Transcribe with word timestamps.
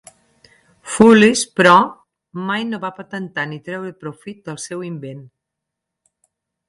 Foulis, 0.93 1.43
però, 1.59 1.73
mai 2.47 2.65
no 2.69 2.79
va 2.85 2.91
patentar 3.01 3.45
ni 3.53 3.61
treure 3.69 3.93
profit 4.07 4.43
del 4.51 4.59
seu 4.67 4.83
invent. 4.89 5.21